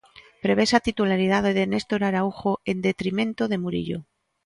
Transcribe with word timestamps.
Prevese 0.43 0.73
a 0.77 0.85
titularidade 0.87 1.51
de 1.57 1.63
Néstor 1.71 2.01
Araújo 2.09 2.53
en 2.71 2.77
detrimento 2.89 3.43
de 3.51 3.57
Murillo. 3.63 3.99